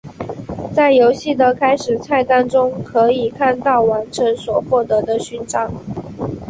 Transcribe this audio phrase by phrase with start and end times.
[0.73, 5.71] 在游戏的开始菜单中可以看到完成所获得的勋章。